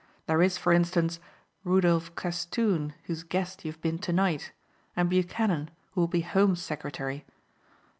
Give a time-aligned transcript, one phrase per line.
[0.25, 1.19] There is, for instance,
[1.63, 4.51] Rudolph Castoon whose guest you have been tonight
[4.95, 7.23] and Buchanan who will be Home Secretary.